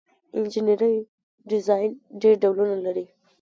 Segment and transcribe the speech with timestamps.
[0.37, 0.95] انجنیری
[1.49, 1.91] ډیزاین
[2.21, 3.05] ډیر ډولونه لري.